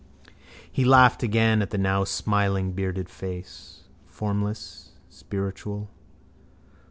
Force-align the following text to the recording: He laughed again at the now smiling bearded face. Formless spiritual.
He 0.71 0.83
laughed 0.83 1.21
again 1.21 1.61
at 1.61 1.69
the 1.69 1.77
now 1.77 2.05
smiling 2.05 2.71
bearded 2.71 3.07
face. 3.07 3.83
Formless 4.07 4.93
spiritual. 5.11 5.91